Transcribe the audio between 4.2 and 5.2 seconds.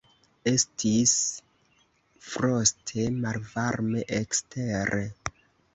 ekstere.